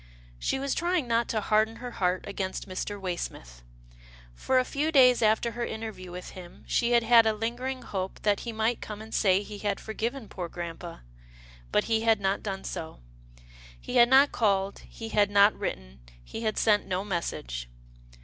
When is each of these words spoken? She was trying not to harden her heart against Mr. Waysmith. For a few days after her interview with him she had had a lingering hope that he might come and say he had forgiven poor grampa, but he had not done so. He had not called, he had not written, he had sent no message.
She 0.39 0.57
was 0.57 0.73
trying 0.73 1.07
not 1.07 1.27
to 1.27 1.39
harden 1.41 1.75
her 1.75 1.91
heart 1.91 2.25
against 2.25 2.67
Mr. 2.67 2.99
Waysmith. 2.99 3.61
For 4.33 4.57
a 4.57 4.65
few 4.65 4.91
days 4.91 5.21
after 5.21 5.51
her 5.51 5.63
interview 5.63 6.09
with 6.11 6.31
him 6.31 6.63
she 6.65 6.93
had 6.93 7.03
had 7.03 7.27
a 7.27 7.33
lingering 7.35 7.83
hope 7.83 8.19
that 8.23 8.39
he 8.39 8.51
might 8.51 8.81
come 8.81 8.99
and 8.99 9.13
say 9.13 9.43
he 9.43 9.59
had 9.59 9.79
forgiven 9.79 10.27
poor 10.27 10.49
grampa, 10.49 11.03
but 11.71 11.83
he 11.83 12.01
had 12.01 12.19
not 12.19 12.41
done 12.41 12.63
so. 12.63 13.01
He 13.79 13.97
had 13.97 14.09
not 14.09 14.31
called, 14.31 14.79
he 14.89 15.09
had 15.09 15.29
not 15.29 15.53
written, 15.53 15.99
he 16.23 16.41
had 16.41 16.57
sent 16.57 16.87
no 16.87 17.05
message. 17.05 17.69